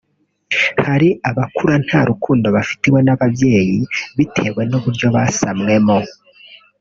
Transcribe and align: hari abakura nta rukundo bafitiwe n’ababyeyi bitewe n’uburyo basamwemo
hari 0.85 1.09
abakura 1.29 1.75
nta 1.85 2.01
rukundo 2.09 2.47
bafitiwe 2.55 2.99
n’ababyeyi 3.03 3.79
bitewe 4.17 4.61
n’uburyo 4.69 5.07
basamwemo 5.15 5.97